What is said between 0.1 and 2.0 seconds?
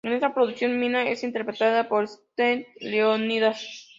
esta producción Mina es interpretada